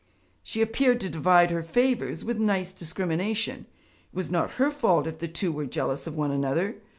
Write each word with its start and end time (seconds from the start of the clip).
She 0.41 0.63
appeared 0.63 0.99
to 1.01 1.09
divide 1.11 1.51
her 1.51 1.61
favours 1.61 2.25
with 2.25 2.39
nice 2.39 2.73
discrimination; 2.73 3.67
it 4.11 4.15
was 4.15 4.31
not 4.31 4.53
her 4.53 4.71
fault 4.71 5.05
if 5.05 5.19
the 5.19 5.27
two 5.27 5.51
were 5.51 5.67
jealous 5.67 6.07
of 6.07 6.15
one 6.15 6.31
another. 6.31 6.77